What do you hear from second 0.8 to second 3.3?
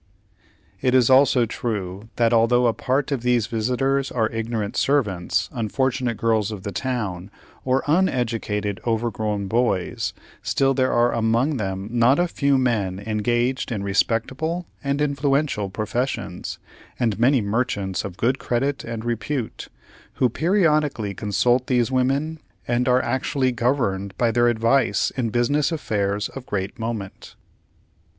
It is also true that although a part of